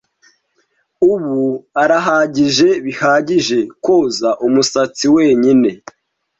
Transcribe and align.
Ubu 1.11 1.45
arahagije 1.83 2.67
bihagije 2.85 3.59
koza 3.83 4.29
umusatsi 4.47 5.05
wenyine. 5.15 5.69